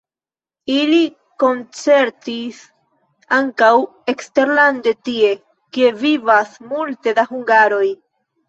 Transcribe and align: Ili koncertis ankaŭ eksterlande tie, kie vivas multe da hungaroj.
Ili 0.75 1.01
koncertis 1.43 2.63
ankaŭ 3.37 3.69
eksterlande 4.15 4.95
tie, 5.11 5.31
kie 5.77 5.93
vivas 6.07 6.59
multe 6.73 7.19
da 7.21 7.31
hungaroj. 7.33 7.89